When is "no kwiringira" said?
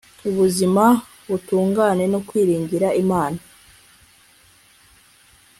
2.13-2.87